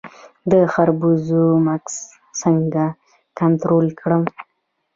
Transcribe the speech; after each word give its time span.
د 0.51 0.53
خربوزو 0.73 1.43
مګس 1.65 1.95
څنګه 2.41 2.83
کنټرول 3.39 3.87
کړم؟ 3.99 4.23